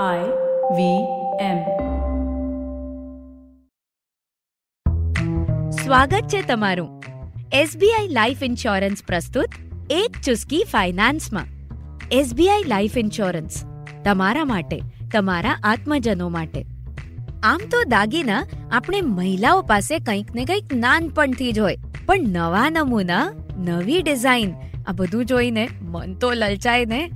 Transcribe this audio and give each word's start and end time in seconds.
I 0.00 0.20
V 0.76 0.84
M. 1.40 1.58
સ્વાગત 5.70 6.28
છે 6.28 6.40
તમારું. 6.42 7.02
એસબીઆઈ 7.52 8.08
લાઈફ 8.08 8.42
ઇન્સ્યોરન્સ 8.42 9.02
પ્રસ્તુત 9.06 9.48
એક 9.90 10.16
ચુસ્કી 10.22 10.62
ફાઇનાન્સમાં. 10.70 11.44
એસબીઆઈ 12.12 12.62
લાઈફ 12.66 12.98
ઇન્સ્યોરન્સ 12.98 13.64
તમારા 14.04 14.44
માટે, 14.44 14.80
તમારા 15.12 15.58
આત્મજનો 15.64 16.28
માટે. 16.28 16.64
આમ 17.42 17.60
તો 17.70 17.84
દાગીના 17.84 18.42
આપણે 18.72 19.00
મહિલાઓ 19.00 19.62
પાસે 19.62 19.98
કંઈક 19.98 20.34
ને 20.34 20.44
કંઈક 20.44 20.74
નાનપણથી 20.74 21.52
જ 21.52 21.58
હોય, 21.58 21.76
પણ 22.06 22.18
નવા 22.28 22.70
નમૂના, 22.70 23.32
નવી 23.56 24.02
ડિઝાઇન, 24.02 24.54
આ 24.86 24.92
બધું 24.92 25.24
જોઈને 25.24 25.68
મન 25.82 26.14
તો 26.14 26.32
લલચાય 26.32 26.84
ને? 26.84 27.10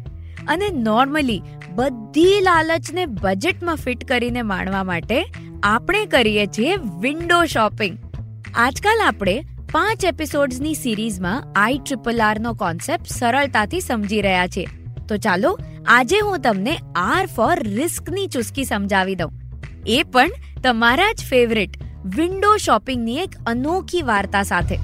અને 0.48 0.66
નોર્મલી 0.72 1.42
બધી 1.76 2.40
લાલચને 2.40 3.06
બજેટમાં 3.06 3.76
ફિટ 3.76 4.04
કરીને 4.04 4.42
માણવા 4.42 4.84
માટે 4.84 5.24
આપણે 5.62 6.06
કરીએ 6.06 6.46
છીએ 6.46 6.76
વિન્ડો 6.76 7.44
શોપિંગ 7.44 7.98
આજકાલ 8.54 9.00
આપણે 9.06 9.46
પાંચ 9.72 10.04
એપિસોડ્સની 10.04 10.74
સિરીઝમાં 10.74 11.52
આઈ 11.56 11.78
ટ્રિપલ 11.78 12.20
આરનો 12.20 12.54
કોન્સેપ્ટ 12.54 13.06
સરળતાથી 13.06 13.80
સમજી 13.80 14.20
રહ્યા 14.20 14.46
છીએ. 14.46 14.66
તો 15.08 15.16
ચાલો, 15.16 15.58
આજે 15.86 16.18
હું 16.18 16.40
તમને 16.40 16.78
આર 16.96 17.26
ફોર 17.26 17.58
રિસ્કની 17.60 18.26
ચુસ્કી 18.26 18.64
સમજાવી 18.64 19.14
દઉં. 19.14 19.32
એ 19.86 20.02
પણ 20.02 20.30
તમારા 20.62 21.12
જ 21.12 21.24
ફેવરેટ 21.30 21.70
વિન્ડો 22.04 22.56
શોપિંગની 22.56 23.16
એક 23.16 23.30
અનોખી 23.46 24.02
વાર્તા 24.02 24.42
સાથે. 24.42 24.78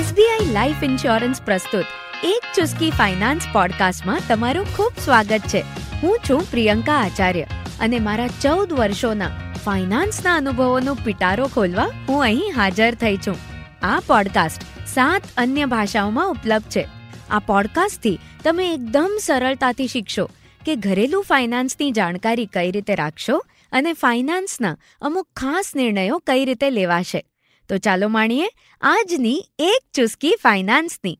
એસબીઆઈ 0.00 0.52
લાઈફ 0.52 0.82
ઇન્સ્યોરન્સ 0.82 1.42
પ્રસ્તુત. 1.42 1.84
એક 2.24 2.42
ચુસ્કી 2.56 2.90
ફાઇનાન્સ 2.90 3.42
પોડકાસ્ટમાં 3.52 4.20
તમારું 4.28 4.76
ખૂબ 4.76 4.92
સ્વાગત 5.04 5.40
છે. 5.48 5.60
હું 6.02 6.18
છું 6.30 6.50
પ્રિયંકા 6.50 6.92
આચાર્ય 6.92 7.42
અને 7.80 7.98
મારા 7.98 8.26
ચૌદ 8.26 8.72
વર્ષોના 8.72 9.30
ફાઇનાન્સના 9.64 10.36
અનુભવોનો 10.36 10.94
પિટારો 10.94 11.46
ખોલવા 11.46 11.90
હું 12.08 12.22
અહીં 12.22 12.52
હાજર 12.56 12.94
થઈ 12.94 13.16
છું. 13.16 13.36
આ 13.82 14.00
પોડકાસ્ટ 14.00 14.62
સાત 14.86 15.22
અન્ય 15.36 15.66
ભાષાઓમાં 15.66 16.30
ઉપલબ્ધ 16.30 16.62
છે. 16.62 16.88
આ 17.30 17.38
પોડકાસ્ટથી 17.38 18.18
તમે 18.44 18.74
એકદમ 18.74 19.18
સરળતાથી 19.20 19.86
શીખશો 19.86 20.30
કે 20.66 20.76
ઘરેલું 20.76 21.24
ફાઇનાન્સની 21.24 21.90
જાણકારી 21.90 22.46
કઈ 22.46 22.70
રીતે 22.70 22.94
રાખશો 22.94 23.44
અને 23.72 23.92
ફાઇનાન્સના 23.92 24.76
અમુક 25.00 25.28
ખાસ 25.36 25.72
નિર્ણયો 25.76 26.18
કઈ 26.18 26.44
રીતે 26.44 26.70
લેવાશે. 26.70 27.26
તો 27.70 27.78
ચાલો 27.78 28.08
માણીએ 28.08 28.46
આજની 28.80 29.44
એક 29.58 29.82
ચુસ્કી 29.94 30.32
ફાઇનાન્સની. 30.42 31.18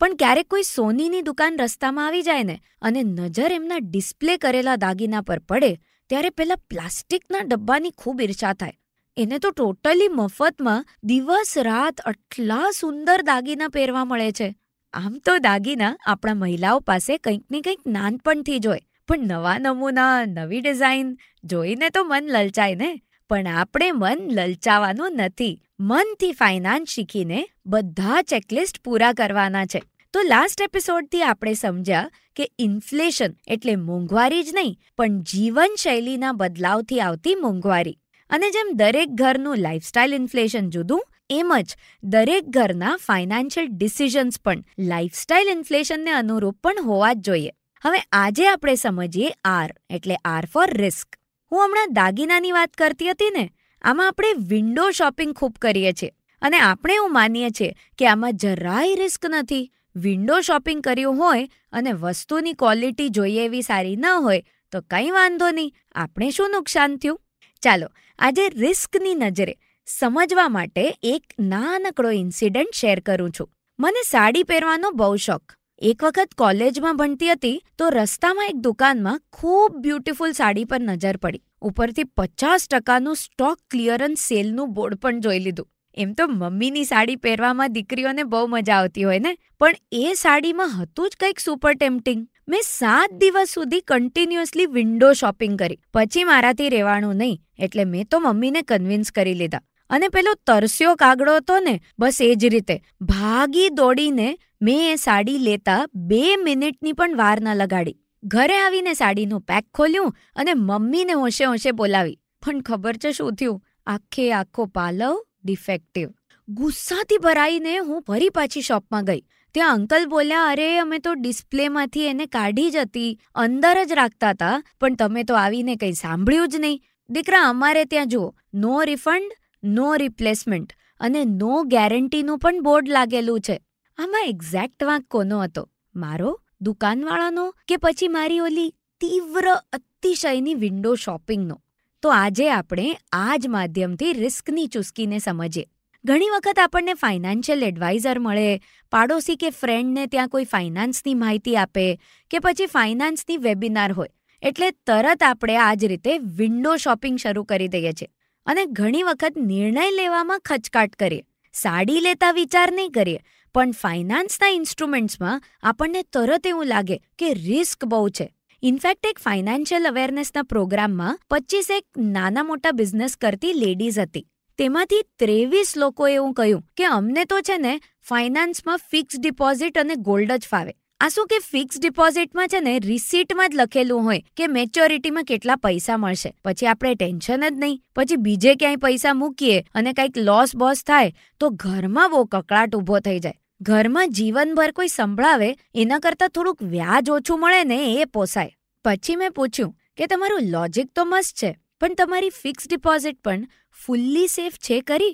પણ 0.00 0.14
ક્યારેક 0.14 0.48
કોઈ 0.48 0.62
સોનીની 0.62 1.22
દુકાન 1.22 1.58
રસ્તામાં 1.58 2.06
આવી 2.06 2.22
જાય 2.22 2.42
ને 2.42 2.62
અને 2.82 3.02
નજર 3.02 3.52
એમના 3.52 3.80
ડિસ્પ્લે 3.80 4.36
કરેલા 4.36 4.76
દાગીના 4.76 5.20
પર 5.20 5.38
પડે, 5.38 5.72
ત્યારે 6.10 6.30
પેલા 6.30 6.54
પ્લાસ્ટિકના 6.54 7.38
ડબ્બાની 7.38 7.90
ખૂબ 7.96 8.20
ઈર્ષા 8.20 8.52
થાય. 8.52 8.78
એને 9.16 9.38
તો 9.38 9.50
ટોટલી 9.50 10.08
મફતમાં 10.08 10.86
દિવસ 11.04 11.58
રાત 11.58 12.00
આટલા 12.00 12.70
સુંદર 12.80 13.22
દાગીના 13.22 13.68
પહેરવા 13.68 14.04
મળે 14.04 14.32
છે. 14.32 14.54
આમ 14.92 15.18
તો 15.18 15.38
દાગીના 15.38 15.96
આપણા 16.06 16.34
મહિલાઓ 16.34 16.78
પાસે 16.80 17.18
કંઈક 17.18 17.44
ને 17.50 17.60
કંઈક 17.60 17.86
નાનપણથી 17.86 18.58
જોઈ 18.58 18.78
પણ 19.08 19.18
નવા 19.18 19.58
નમૂના, 19.58 20.24
નવી 20.24 20.60
ડિઝાઇન, 20.60 21.16
જોઈને 21.44 21.88
તો 21.90 22.04
મન 22.04 22.24
લલચાય 22.24 22.74
ને. 22.74 23.00
પણ 23.28 23.46
આપણે 23.46 23.92
મન 23.92 24.18
લલચાવાનું 24.30 25.12
નથી. 25.12 25.62
મનથી 25.80 26.32
ફાઇનાન્સ 26.32 26.94
શીખીને 26.94 27.38
બધા 27.66 28.22
ચેકલિસ્ટ 28.22 28.78
પૂરા 28.84 29.12
કરવાના 29.12 29.66
છે. 29.66 29.80
તો 30.14 30.22
લાસ્ટ 30.22 30.62
એપિસોડથી 30.64 31.22
આપણે 31.22 31.52
સમજ્યા 31.54 32.10
કે 32.36 32.46
ઇન્ફ્લેશન 32.58 33.36
એટલે 33.46 33.76
મોંઘવારી 33.76 34.42
જ 34.42 34.52
નહીં, 34.56 34.74
પણ 34.98 35.14
જીવનશૈલીના 35.30 36.32
બદલાવથી 36.32 37.00
આવતી 37.00 37.34
મોંઘવારી. 37.34 37.96
અને 38.30 38.50
જેમ 38.50 38.72
દરેક 38.74 39.14
ઘરનું 39.20 39.62
લાઇફસ્ટાઇલ 39.66 40.12
ઇન્ફ્લેશન 40.12 40.68
જુદું, 40.68 41.00
એમ 41.30 41.54
જ 41.58 41.78
દરેક 42.02 42.50
ઘરના 42.50 42.92
ફાઇનાન્શિયલ 43.06 43.70
ડિસિઝન્સ 43.70 44.38
પણ 44.44 44.60
લાઇફસ્ટાઇલ 44.90 45.48
ઇન્ફ્લેશનને 45.48 46.12
અનુરૂપ 46.12 46.58
પણ 46.62 46.84
હોવા 46.84 47.14
જ 47.14 47.24
જોઈએ. 47.30 47.52
હવે 47.84 48.02
આજે 48.12 48.44
આપણે 48.48 48.76
સમજીએ 48.76 49.32
આર 49.54 49.70
એટલે 49.90 50.20
આર 50.24 50.44
ફોર 50.46 50.68
રિસ્ક 50.82 51.18
હું 51.52 51.64
હમણાં 51.64 51.94
દાગીનાની 51.94 52.52
વાત 52.52 52.76
કરતી 52.76 53.10
હતી 53.10 53.30
ને 53.30 53.46
આમાં 53.82 54.08
આપણે 54.08 54.32
વિન્ડો 54.48 54.90
શોપિંગ 54.90 55.32
ખૂબ 55.34 55.58
કરીએ 55.58 55.92
છીએ. 55.92 56.12
અને 56.42 56.58
આપણે 56.58 56.94
એવું 56.94 57.12
માનીએ 57.12 57.50
છીએ 57.50 57.74
કે 57.98 58.06
આમાં 58.06 58.36
જરાય 58.36 58.94
રિસ્ક 58.94 59.26
નથી. 59.26 59.72
વિન્ડો 59.96 60.40
શોપિંગ 60.40 60.82
કર્યું 60.82 61.16
હોય 61.16 61.48
અને 61.72 61.92
વસ્તુની 61.92 62.52
ક્વોલિટી 62.52 63.08
જોઈએ 63.08 63.44
એવી 63.44 63.62
સારી 63.62 63.96
ન 63.96 64.06
હોય, 64.06 64.44
તો 64.72 64.80
કંઈ 64.80 65.10
વાંધો 65.10 65.50
નહીં. 65.50 65.74
આપણે 65.94 66.30
શું 66.30 66.50
નુકસાન 66.50 66.96
થયું? 66.96 67.20
ચાલો, 67.62 67.88
આજે 68.18 68.48
રિસ્કની 68.48 69.14
નજરે 69.14 69.56
સમજવા 69.86 70.48
માટે 70.48 70.98
એક 71.02 71.24
નાનકડો 71.40 72.10
ઇન્સિડન્ટ 72.10 72.74
શેર 72.74 73.00
કરું 73.00 73.30
છું. 73.30 73.50
મને 73.80 74.02
સાડી 74.02 74.42
પહેરવાનો 74.42 74.90
બહુ 74.90 75.16
શોખ. 75.16 75.59
એક 75.80 76.02
વખત 76.04 76.34
કોલેજમાં 76.36 76.96
ભણતી 76.96 77.28
હતી 77.28 77.58
તો 77.78 77.86
રસ્તામાં 77.88 78.48
એક 78.48 78.56
દુકાનમાં 78.56 79.20
ખૂબ 79.32 79.76
બ્યુટીફુલ 79.76 80.32
સાડી 80.32 80.64
પર 80.64 80.80
નજર 80.80 81.16
પડી. 81.16 81.40
ઉપરથી 81.62 82.04
પચાસ 82.16 82.66
ટકાનું 82.68 83.16
સ્ટોક 83.16 83.58
ક્લિયરન્સ 83.70 84.24
સેલનું 84.28 84.74
બોર્ડ 84.74 84.94
પણ 84.94 85.20
જોઈ 85.20 85.38
લીધું. 85.38 85.68
એમ 85.96 86.12
તો 86.12 86.26
મમ્મીની 86.28 86.84
સાડી 86.84 87.16
પહેરવામાં 87.16 87.72
દીકરીઓને 87.72 88.22
બહુ 88.24 88.42
મજા 88.46 88.74
આવતી 88.74 89.04
હોય 89.04 89.18
ને? 89.18 89.32
પણ 89.60 89.74
એ 89.92 90.12
સાડીમાં 90.14 90.76
હતું 90.82 91.08
જ 91.08 91.20
કંઈક 91.20 91.40
સુપર 91.40 91.72
ટેમ્પટિંગ 91.74 92.28
મેં 92.48 92.60
સાત 92.62 93.16
દિવસ 93.16 93.48
સુધી 93.48 93.80
કન્ટિન્યુઅસલી 93.80 94.66
વિન્ડો 94.66 95.12
શોપિંગ 95.12 95.58
કરી. 95.58 95.80
પછી 95.94 96.24
મારાથી 96.24 96.68
રહેવાનું 96.68 97.16
નહીં, 97.16 97.40
એટલે 97.58 97.84
મેં 97.84 98.04
તો 98.04 98.20
મમ્મીને 98.20 98.62
કન્વિન્સ 98.62 99.12
કરી 99.12 99.34
લીધા. 99.34 99.64
અને 99.90 100.08
પેલો 100.08 100.36
તરસ્યો 100.46 100.94
કાગડો 100.94 101.36
હતો 101.36 101.58
ને, 101.60 101.80
બસ 101.98 102.20
એ 102.20 102.34
જ 102.34 102.44
રીતે. 102.44 102.80
ભાગી 103.00 103.68
દોડીને 103.68 104.38
મેં 104.62 104.92
એ 104.92 104.96
સાડી 104.96 105.38
લેતા 105.38 105.86
બે 105.94 106.36
મિનિટની 106.36 106.92
પણ 106.92 107.16
વાર 107.16 107.40
ન 107.40 107.54
લગાડી. 107.54 107.96
ઘરે 108.24 108.58
આવીને 108.58 108.94
સાડીનું 108.94 109.40
પેક 109.40 109.66
ખોલ્યું 109.74 110.14
અને 110.36 110.54
મમ્મીને 110.54 111.12
હોંશે 111.12 111.44
હોંશે 111.44 111.70
બોલાવી. 111.70 112.18
પણ 112.46 112.60
ખબર 112.60 112.96
છે 112.96 113.12
શું 113.12 113.34
થયું? 113.34 113.62
આખે 113.86 114.32
આખો 114.32 114.66
પાલવ 114.66 115.24
ડિફેક્ટિવ 115.44 116.10
ગુસ્સાથી 116.48 117.18
ભરાઈને 117.18 117.78
હું 117.78 118.02
ફરી 118.02 118.28
પાછી 118.28 118.60
શોપમાં 118.60 119.04
ગઈ. 119.04 119.20
ત્યાં 119.54 119.74
અંકલ 119.74 120.06
બોલ્યા, 120.06 120.42
અરે, 120.42 120.78
અમે 120.78 120.98
તો 120.98 121.14
ડિસ્પ્લેમાંથી 121.14 122.06
એને 122.06 122.26
કાઢી 122.26 122.70
જ 122.70 122.76
હતી. 122.76 123.20
અંદર 123.34 123.84
જ 123.84 123.92
રાખતા 123.92 124.30
હતા. 124.30 124.62
પણ 124.80 124.94
તમે 124.94 125.22
તો 125.22 125.34
આવીને 125.34 125.76
કંઈ 125.76 125.92
સાંભળ્યું 125.92 126.48
જ 126.48 126.56
નહીં. 126.56 126.82
દીકરા, 127.10 127.40
અમારે 127.42 127.84
ત્યાં 127.84 128.08
જુઓ. 128.08 128.34
નો 128.54 128.82
રિફંડ 128.82 129.32
નો 129.64 129.96
રિપ્લેસમેન્ટ 129.96 130.72
અને 131.00 131.24
નો 131.24 131.62
ગેરંટીનું 131.62 132.38
પણ 132.38 132.60
બોર્ડ 132.60 132.88
લાગેલું 132.88 133.40
છે. 133.40 133.60
આમાં 134.00 134.24
એક્ઝેક્ટ 134.24 134.84
વાંક 134.84 135.04
કોનો 135.04 135.42
હતો? 135.42 135.70
મારો, 135.96 136.40
દુકાનવાળાનો 136.60 137.54
કે 137.68 137.76
પછી 137.76 138.08
મારી 138.08 138.38
ઓલી 138.38 138.74
તીવ્ર 139.00 139.54
અતિશયની 139.72 140.54
વિન્ડો 140.54 140.94
શોપિંગનો 140.94 141.62
તો 142.02 142.08
આજે 142.08 142.50
આપણે 142.50 142.96
આ 143.12 143.36
જ 143.36 143.48
માધ્યમથી 143.48 144.12
રિસ્કની 144.12 144.66
ચુસ્કીને 144.66 145.18
સમજીએ. 145.18 145.66
ઘણી 146.04 146.28
વખત 146.28 146.58
આપણને 146.58 146.94
ફાઇનાન્શિયલ 146.94 147.62
એડવાઇઝર 147.62 148.18
મળે, 148.18 148.60
પાડોશી 148.92 149.36
કે 149.36 149.50
ફ્રેન્ડને 149.50 150.06
ત્યાં 150.06 150.28
કોઈ 150.28 150.44
ફાઇનાન્સની 150.44 151.14
માહિતી 151.14 151.56
આપે 151.56 152.00
કે 152.30 152.38
પછી 152.38 152.66
ફાઇનાન્સની 152.66 153.36
વેબિનાર 153.36 153.92
હોય. 153.92 154.08
એટલે 154.42 154.70
તરત 154.70 155.22
આપણે 155.22 155.56
આ 155.56 155.74
જ 155.74 155.84
રીતે 155.84 156.18
વિન્ડો 156.18 156.76
શોપિંગ 156.76 157.18
શરૂ 157.18 157.44
કરી 157.44 157.68
દઈએ 157.68 157.92
છીએ. 157.92 158.08
અને 158.46 158.66
ઘણી 158.66 159.02
વખત 159.02 159.34
નિર્ણય 159.36 159.90
લેવામાં 159.90 160.40
ખચકાટ 160.40 160.90
કરીએ. 160.90 161.22
સાડી 161.52 162.00
લેતા 162.00 162.32
વિચાર 162.32 162.72
નહીં 162.72 162.90
કરીએ. 162.90 163.18
પણ 163.54 163.70
ફાઇનાન્સના 163.70 164.48
ઇન્સ્ટ્રુમેન્ટ્સમાં 164.48 165.42
આપણને 165.62 166.02
તરત 166.02 166.46
એવું 166.46 166.66
લાગે 166.66 166.96
કે 167.18 167.32
રિસ્ક 167.34 167.84
બહુ 167.84 168.08
છે. 168.08 168.34
ઇનફેક્ટ 168.62 169.06
એક 169.06 169.18
ફાઇનાન્શિયલ 169.18 169.88
અવેરનેસના 169.88 170.42
પ્રોગ્રામમાં 170.42 171.18
પચીસ 171.30 171.70
એક 171.70 171.84
નાના 171.98 172.42
મોટા 172.42 172.70
બિઝનેસ 172.70 173.16
કરતી 173.16 173.52
લેડીઝ 173.52 173.98
હતી. 173.98 174.26
તેમાંથી 174.58 175.02
ત્રેવીસ 175.18 175.74
લોકોએ 175.76 176.14
એવું 176.14 176.34
કહ્યું 176.34 176.64
કે 176.76 176.84
અમને 176.84 177.24
તો 177.24 177.40
છે 177.40 177.58
ને 177.58 177.80
ફાઇનાન્સમાં 178.08 178.76
ફિક્સ 178.76 179.20
ડિપોઝિટ 179.20 179.78
અને 179.78 179.94
ગોલ્ડ 179.94 180.32
જ 180.32 180.46
ફાવે. 180.50 180.72
આ 181.00 181.08
શું 181.12 181.28
કે 181.28 181.36
ફિક્સ 181.42 181.78
ડિપોઝિટમાં 181.82 182.50
છે 182.52 182.58
ને 182.64 182.72
રિસીટમાં 182.84 183.52
જ 183.52 183.58
લખેલું 183.58 184.06
હોય 184.06 184.24
કે 184.38 184.48
મેચ્યોરિટીમાં 184.54 185.26
કેટલા 185.28 185.54
પૈસા 185.62 185.94
મળશે? 185.96 186.32
પછી 186.44 186.66
આપણે 186.72 186.90
ટેન્શન 186.94 187.44
જ 187.44 187.52
નહીં. 187.62 187.78
પછી 187.96 188.18
બીજે 188.26 188.52
ક્યાંય 188.54 188.80
પૈસા 188.82 189.14
મૂકીએ 189.20 189.62
અને 189.74 189.92
કંઈક 189.92 190.18
લોસ 190.26 190.52
બોસ 190.62 190.82
થાય, 190.90 191.14
તો 191.40 191.50
ઘરમાં 191.62 192.12
બહુ 192.14 192.20
કકળાટ 192.26 192.76
ઊભો 192.78 193.00
થઈ 193.06 193.22
જાય. 193.26 193.38
ઘરમાં 193.62 194.12
જીવનભર 194.18 194.74
કોઈ 194.80 194.92
સંભળાવે, 194.96 195.48
એના 195.74 196.00
કરતાં 196.00 196.34
થોડુંક 196.34 196.60
વ્યાજ 196.74 197.08
ઓછું 197.16 197.40
મળે 197.44 197.64
ને 197.72 197.80
એ 197.94 198.06
પોસાય. 198.18 198.52
પછી 198.84 199.16
મેં 199.22 199.34
પૂછ્યું 199.40 199.72
કે 199.96 200.10
તમારું 200.12 200.52
લોજિક 200.52 200.92
તો 200.94 201.06
મસ્ત 201.06 201.34
છે, 201.40 201.50
પણ 201.80 201.98
તમારી 202.02 202.36
ફિક્સ 202.42 202.68
ડિપોઝિટ 202.68 203.20
પણ 203.24 203.48
ફૂલ્લી 203.78 204.28
સેફ 204.28 204.60
છે 204.68 204.82
કરી 204.82 205.10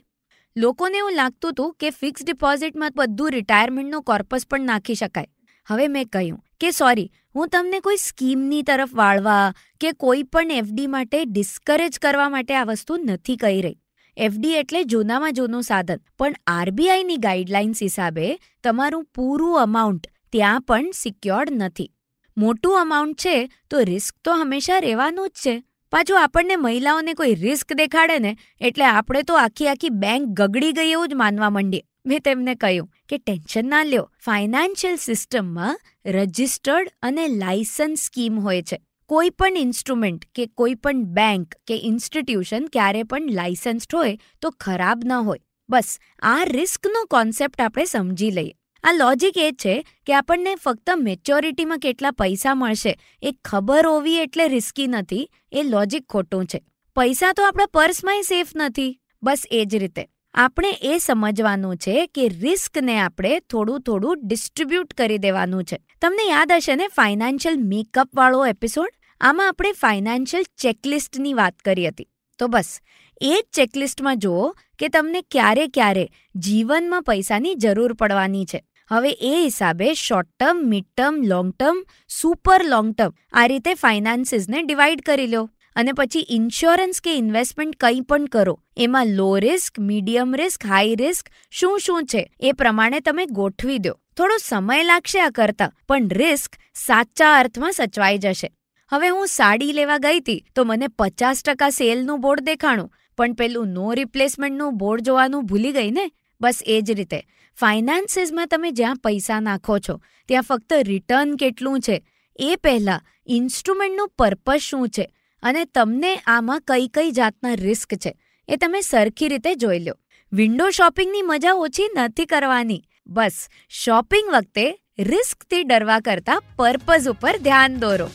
લોકોને 0.56 0.98
એવું 0.98 1.16
લાગતું 1.22 1.56
હતું 1.56 1.72
કે 1.80 1.94
ફિક્સ 2.02 2.28
ડિપોઝિટમાં 2.28 3.00
બધું 3.00 3.34
રિટાયરમેન્ટનું 3.38 4.02
કોર્પસ 4.02 4.50
પણ 4.50 4.70
નાખી 4.72 5.00
શકાય. 5.04 5.30
હવે 5.66 5.86
મેં 5.88 6.08
કહ્યું 6.08 6.42
કે 6.60 6.70
સોરી 6.70 7.08
હું 7.34 7.48
તમને 7.48 7.80
કોઈ 7.80 7.98
સ્કીમની 8.02 8.62
તરફ 8.62 8.94
વાળવા 8.94 9.54
કે 9.80 9.92
કોઈ 10.04 10.22
પણ 10.22 10.50
એફડી 10.50 10.86
માટે 10.86 11.24
ડિસ્કરેજ 11.24 11.98
કરવા 11.98 12.28
માટે 12.28 12.54
આ 12.54 12.64
વસ્તુ 12.64 12.96
નથી 12.96 13.36
કહી 13.36 13.60
રહી. 13.60 13.78
એફડી 14.16 14.54
એટલે 14.54 14.84
જૂનામાં 14.84 15.32
જૂનું 15.32 15.62
સાધન, 15.62 16.00
પણ 16.18 16.34
આરબીઆઈની 16.46 17.16
ગાઈડલાઇન્સ 17.16 17.82
હિસાબે 17.82 18.28
તમારું 18.62 19.04
પૂરું 19.14 19.62
અમાઉન્ટ 19.62 20.06
ત્યાં 20.32 20.62
પણ 20.62 20.90
સિક્યોર્ડ 20.94 21.50
નથી. 21.52 21.90
મોટું 22.36 22.80
અમાઉન્ટ 22.80 23.18
છે 23.18 23.36
તો 23.70 23.82
રિસ્ક 23.84 24.14
તો 24.24 24.36
હંમેશા 24.36 24.78
રહેવાનું 24.78 25.28
જ 25.28 25.42
છે. 25.44 25.54
પાછું 25.92 26.22
આપણને 26.22 26.56
મહિલાઓને 26.56 27.12
કોઈ 27.14 27.34
રિસ્ક 27.34 27.74
દેખાડે 27.74 28.18
ને, 28.18 28.32
એટલે 28.60 28.84
આપણે 28.84 29.22
તો 29.22 29.34
આખી 29.34 29.68
આખી 29.68 29.92
બેંક 30.04 30.32
ગગડી 30.40 30.72
ગઈ 30.72 30.90
એવું 30.90 31.08
જ 31.08 31.14
માનવા 31.14 31.50
માંડીએ. 31.50 31.84
મેં 32.06 32.20
તેમને 32.20 32.54
કહ્યું 32.54 32.88
કે 33.08 33.18
ટેન્શન 33.18 33.68
ના 33.68 33.82
લ્યો. 33.82 34.10
ફાઇનાન્શિયલ 34.24 34.96
સિસ્ટમમાં 34.96 35.80
રજિસ્ટર્ડ 36.06 36.88
અને 37.02 37.28
લાયસન્સ 37.28 38.02
સ્કીમ 38.02 38.40
હોય 38.40 38.62
છે. 38.62 38.80
કોઈ 39.06 39.30
પણ 39.30 39.56
ઇન્સ્ટ્રુમેન્ટ 39.56 40.24
કે 40.34 40.46
કોઈ 40.46 40.74
પણ 40.74 41.04
બેંક 41.04 41.54
કે 41.66 41.80
ઇન્સ્ટિટ્યુશન 41.82 42.66
ક્યારે 42.66 43.02
પણ 43.02 43.30
લાયસન્સ્ડ 43.30 43.96
હોય 43.96 44.18
તો 44.42 44.50
ખરાબ 44.50 45.02
ન 45.04 45.12
હોય. 45.12 45.38
બસ, 45.68 45.98
આ 46.22 46.44
રિસ્કનો 46.44 47.04
કોન્સેપ્ટ 47.04 47.60
આપણે 47.60 47.84
સમજી 47.84 48.30
લઈએ. 48.30 48.52
આ 48.84 48.92
લોજિક 48.92 49.38
એ 49.38 49.50
છે 49.52 49.86
કે 50.06 50.14
આપણને 50.14 50.54
ફક્ત 50.54 50.90
મેચ્યોરિટીમાં 50.96 51.78
કેટલા 51.78 52.10
પૈસા 52.10 52.54
મળશે 52.54 52.98
એ 53.22 53.32
ખબર 53.44 53.86
હોવી 53.86 54.16
એટલે 54.16 54.48
રિસ્કી 54.48 54.86
નથી, 54.86 55.30
એ 55.52 55.62
લોજિક 55.62 56.06
ખોટું 56.06 56.46
છે. 56.46 56.62
પૈસા 56.96 57.32
તો 57.32 57.44
આપણા 57.44 57.66
પર્સમાંય 57.66 58.22
સેફ 58.22 58.48
નથી. 58.56 59.00
બસ, 59.22 59.42
એ 59.50 59.64
જ 59.64 59.76
રીતે. 59.76 60.08
આપણે 60.36 60.70
એ 60.82 60.98
સમજવાનું 60.98 61.76
છે 61.76 62.06
કે 62.06 62.28
રિસ્કને 62.28 63.00
આપણે 63.00 63.40
થોડું 63.40 63.80
થોડું 63.80 64.16
ડિસ્ટ્રીબ્યુટ 64.22 64.94
કરી 64.94 65.18
દેવાનું 65.18 65.64
છે. 65.64 65.78
તમને 66.00 66.28
યાદ 66.28 66.52
હશે 66.52 66.76
ને 66.76 66.88
ફાઇનાન્શિયલ 66.88 67.56
મેકઅપ 67.56 68.10
વાળો 68.14 68.46
એપિસોડ? 68.46 68.88
આમાં 69.20 69.48
આપણે 69.48 69.72
ફાઇનાન્શિયલ 69.72 70.42
ચેકલિસ્ટની 70.42 71.34
વાત 71.34 71.56
કરી 71.58 71.88
હતી. 71.88 72.08
તો 72.38 72.46
બસ, 72.46 72.80
એ 73.20 73.42
જ 73.42 73.56
ચેકલિસ્ટમાં 73.56 74.18
જુઓ 74.18 74.50
કે 74.78 74.88
તમને 74.88 75.22
ક્યારે 75.22 75.66
ક્યારે 75.66 76.08
જીવનમાં 76.34 77.02
પૈસાની 77.02 77.54
જરૂર 77.54 77.92
પડવાની 77.92 78.44
છે. 78.44 78.64
હવે 78.88 79.10
એ 79.10 79.42
હિસાબે 79.44 79.94
short 79.94 80.28
term 80.40 80.56
mid 80.68 80.84
term 80.96 81.22
long 81.22 81.52
term 81.52 81.84
super 82.08 82.64
long 82.64 82.94
term 82.94 83.12
આ 83.32 83.46
રીતે 83.46 83.74
ફાઇનાન્સીસને 83.74 84.62
ડિવાઈડ 84.62 85.00
કરી 85.00 85.26
લો. 85.26 85.50
અને 85.76 85.92
પછી 85.92 86.26
ઇન્સ્યોરન્સ 86.30 87.00
કે 87.00 87.14
ઇન્વેસ્ટમેન્ટ 87.14 87.76
કંઈ 87.76 88.00
પણ 88.00 88.24
કરો, 88.24 88.60
એમાં 88.76 89.06
low 89.06 89.38
risk 89.38 89.78
medium 89.78 90.34
risk 90.34 90.66
high 90.66 90.94
risk 90.94 91.30
શું 91.50 91.78
શું 91.78 92.04
છે, 92.04 92.32
એ 92.40 92.52
પ્રમાણે 92.52 93.00
તમે 93.00 93.26
ગોઠવી 93.26 93.78
દો. 93.78 93.92
થોડો 94.16 94.36
સમય 94.42 94.82
લાગશે 94.82 95.20
આ 95.20 95.30
કરતા, 95.30 95.72
પણ 95.88 96.08
રિસ્ક 96.08 96.56
સાચા 96.74 97.38
અર્થમાં 97.38 97.72
સચવાઈ 97.72 98.18
જશે. 98.18 98.50
હવે 98.92 99.08
હું 99.08 99.26
સાડી 99.26 99.72
લેવા 99.72 99.98
ગઈ 99.98 100.20
હતી, 100.20 100.44
તો 100.54 100.64
મને 100.64 100.88
પચાસ 100.88 101.42
ટકા 101.42 101.70
સેલનું 101.70 102.20
બોર્ડ 102.20 102.40
દેખાણું, 102.40 102.92
પણ 103.16 103.32
પેલું 103.32 103.68
નો 103.68 103.94
રિપ્લેસમેન્ટનું 103.94 104.76
બોર્ડ 104.76 105.02
જોવાનું 105.02 105.46
ભૂલી 105.46 105.72
ગઈ 105.72 105.90
ને? 105.90 106.10
બસ 106.40 106.62
એ 106.66 106.80
જ 106.80 106.90
રીતે. 106.90 107.22
ફાઇનાન્સીસમાં 107.58 108.46
તમે 108.46 108.70
જ્યાં 108.70 108.96
પૈસા 108.96 109.40
નાખો 109.40 109.78
છો, 109.78 110.00
ત્યાં 110.28 110.42
ફક્ત 110.42 110.72
રિટર્ન 110.72 111.36
કેટલું 111.36 111.80
છે, 111.80 112.06
એ 112.36 112.56
પહેલાં 112.56 113.00
ઇન્સ્ટ્રુમેન્ટનું 113.26 114.08
પર્પઝ 114.08 114.60
શું 114.60 114.88
છે 114.88 115.15
અને 115.42 115.64
તમને 115.64 116.16
આમાં 116.26 116.60
કઈ 116.60 116.88
કઈ 116.88 117.10
જાતના 117.10 117.54
રિસ્ક 117.54 117.94
છે, 117.94 118.12
એ 118.48 118.56
તમે 118.56 118.80
સરખી 118.80 119.28
રીતે 119.28 119.54
જોઈ 119.54 119.78
લો. 119.78 119.94
વિન્ડો 120.32 120.70
શોપિંગની 120.70 121.22
મજા 121.22 121.52
ઓછી 121.52 121.88
નથી 121.96 122.26
કરવાની. 122.26 122.82
બસ 123.06 123.48
શોપિંગ 123.68 124.28
વખતે 124.28 124.80
રિસ્કથી 124.98 125.62
ડરવા 125.62 126.00
કરતા 126.00 126.42
પર્પઝ 126.56 127.08
ઉપર 127.08 127.36
ધ્યાન 127.36 127.76
દોરો. 127.76 128.08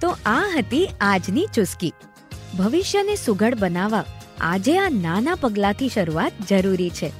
તો 0.00 0.08
આ 0.26 0.44
હતી 0.58 0.88
આજની 1.00 1.46
ચુસ્કી. 1.54 1.92
ભવિષ્યને 2.58 3.16
સુઘડ 3.16 3.54
બનાવવા 3.54 4.04
આજે 4.40 4.78
આ 4.78 4.88
નાના 4.88 5.34
પગલાંથી 5.34 5.88
શરૂઆત 5.88 6.32
જરૂરી 6.48 6.90
છે. 6.90 7.12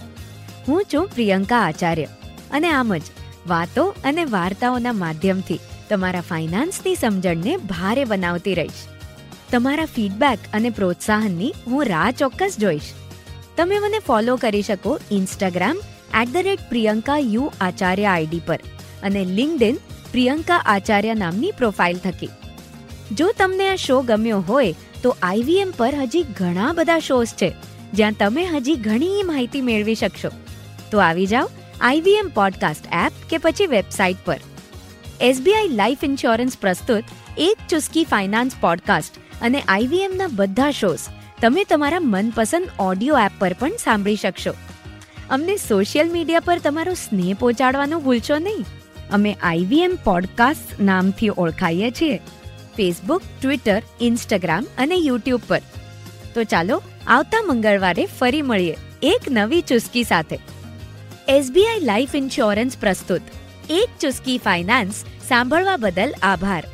હું 0.68 0.84
છું 0.94 1.08
પ્રિયંકા 1.08 1.60
આચાર્ય 1.60 2.04
અને 2.50 2.70
આમ 2.70 2.96
જ 2.96 3.02
વાતો 3.46 3.84
અને 4.04 4.24
વાર્તાઓના 4.24 4.92
માધ્યમથી 4.92 5.58
તમારા 5.90 6.20
ફાઇનાન્સની 6.20 6.94
સમજણને 6.94 7.56
ભારે 7.56 8.04
બનાવતી 8.04 8.54
રહીશ. 8.54 8.86
તમારા 9.50 9.84
ફીડબેક 9.84 10.38
અને 10.52 10.70
પ્રોત્સાહનની 10.70 11.52
હું 11.66 11.84
રાહ 11.84 12.10
ચોક્કસ 12.10 12.56
જોઈશ. 12.58 12.94
તમે 13.56 13.78
મને 13.78 13.98
ફોલો 13.98 14.36
કરી 14.36 14.62
શકો 14.62 14.98
Instagram 15.10 15.78
at 16.22 16.32
the 16.32 16.36
rate 16.36 16.60
Priyanka 16.68 17.18
U 17.18 17.52
Acharya 17.60 18.04
ID 18.04 18.40
પર 18.46 18.58
અને 19.02 19.24
લિંકડિન 19.24 19.76
પ્રિયંકા 20.12 20.56
આચાર્ય 20.56 21.14
નામની 21.14 21.50
પ્રોફાઇલ 21.50 21.98
થકી. 21.98 22.28
જો 23.12 23.32
તમને 23.38 23.68
આ 23.68 23.76
શો 23.76 24.00
ગમ્યો 24.00 24.40
હોય 24.40 24.74
તો 25.02 25.16
આઈવીએમ 25.22 25.70
પર 25.76 25.94
હજી 25.94 26.22
ઘણા 26.22 26.72
બધા 26.72 26.98
શોઝ 26.98 27.28
છે, 27.28 27.52
જ્યાં 27.94 28.12
તમે 28.12 28.44
હજી 28.44 28.74
ઘણી 28.74 29.22
માહિતી 29.22 29.60
મેળવી 29.60 29.94
શકશો. 29.94 30.28
તો 30.90 30.98
આવી 30.98 31.26
જાઓ 31.26 31.50
આઈવીએમ 31.80 32.28
પોડકાસ્ટ 32.28 32.86
એપ 32.92 33.12
કે 33.30 33.38
પછી 33.38 33.66
વેબસાઇટ 33.66 34.16
પર. 34.24 34.40
એસબીઆઈ 35.20 35.68
લાઈફ 35.68 36.04
ઇન્સ્યોરન્સ 36.04 36.58
પ્રસ્તુત 36.58 37.04
એક 37.38 37.56
ચુસ્કી 37.68 38.04
ફાઇનાન્સ 38.04 38.52
પોડકાસ્ટ 38.60 39.16
અને 39.42 39.60
આઈવીએમના 39.68 40.26
બધા 40.32 40.70
શોઝ 40.70 40.98
તમે 41.42 41.64
તમારા 41.64 42.00
મનપસંદ 42.00 42.68
ઓડિયો 42.78 43.18
એપ 43.18 43.30
પર 43.38 43.52
પણ 43.52 43.70
સાંભળી 43.70 44.16
શકશો. 44.16 44.50
અમને 45.30 45.56
સોશિયલ 45.56 46.10
મીડિયા 46.10 46.40
પર 46.40 46.58
તમારો 46.58 46.94
સ્નેહ 46.94 47.34
પહોંચાડવાનું 47.38 48.04
ભૂલશો 48.04 48.38
નહીં. 48.38 48.64
અમે 49.10 49.36
આઈવીએમ 49.42 49.98
પોડકાસ્ટ 50.04 50.80
નામથી 50.80 51.30
ઓળખાઈએ 51.36 51.90
છીએ. 51.90 52.16
ફેસબુક 52.76 53.22
ટ્વિટર 53.42 53.82
ઇન્સ્ટાગ્રામ 54.00 54.66
અને 54.78 54.94
યુટ્યુબ 54.94 55.40
પર. 55.48 55.60
તો 56.34 56.44
ચાલો 56.44 56.82
આવતા 57.06 57.42
મંગળવારે 57.46 58.06
ફરી 58.06 58.42
મળીએ 58.42 58.76
એક 59.02 59.20
નવી 59.30 59.60
ચુસ્કી 59.60 60.04
સાથે. 60.04 60.38
એસબીઆઈ 61.28 61.80
લાઈફ 61.80 62.14
ઇન્સ્યોરન્સ 62.14 62.78
પ્રસ્તુત. 62.78 63.20
એક 63.70 63.88
ચુસ્કી 64.00 64.38
ફાઇનાન્સ 64.38 65.04
સાંભળવા 65.28 65.76
બદલ 65.76 66.12
આભાર. 66.22 66.64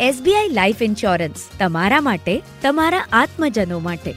એસબીઆઈ 0.00 0.48
લાઈફ 0.48 0.82
ઇન્સ્યોરન્સ 0.82 1.50
તમારા 1.58 2.00
માટે 2.00 2.42
તમારા 2.62 3.06
આત્મજનો 3.12 3.80
માટે. 3.80 4.14